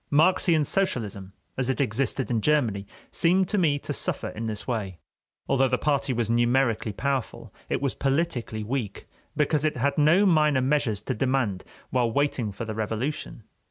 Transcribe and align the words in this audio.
Marxian 0.09 0.65
socialism, 0.65 1.31
as 1.57 1.69
it 1.69 1.79
existed 1.79 2.31
in 2.31 2.41
Germany, 2.41 2.87
seemed 3.11 3.47
to 3.49 3.59
me 3.59 3.77
to 3.77 3.93
suffer 3.93 4.29
in 4.29 4.47
this 4.47 4.67
way: 4.67 4.97
although 5.47 5.67
the 5.67 5.77
party 5.77 6.11
was 6.11 6.27
numerically 6.27 6.91
powerful, 6.91 7.53
it 7.69 7.83
was 7.83 7.93
politically 7.93 8.63
weak, 8.63 9.05
because 9.37 9.63
it 9.63 9.77
had 9.77 9.99
no 9.99 10.25
minor 10.25 10.59
measures 10.61 11.01
to 11.03 11.13
demand 11.13 11.63
while 11.91 12.11
waiting 12.11 12.51
for 12.51 12.65
the 12.65 12.73
revolution. 12.73 13.43